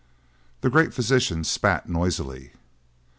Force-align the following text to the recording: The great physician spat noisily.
The 0.61 0.71
great 0.71 0.95
physician 0.95 1.43
spat 1.43 1.87
noisily. 1.87 2.53